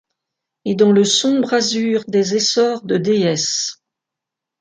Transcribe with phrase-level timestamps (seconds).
[0.65, 3.83] Et dans le sombre azur des essors de déesses.